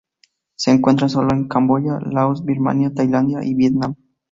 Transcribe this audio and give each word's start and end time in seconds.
Se 0.55 0.71
encuentra 0.71 1.07
sólo 1.09 1.31
en 1.31 1.47
Camboya, 1.47 1.99
Laos, 1.99 2.43
Birmania, 2.43 2.91
Tailandia, 2.91 3.43
y 3.43 3.53
Vietnam. 3.53 3.93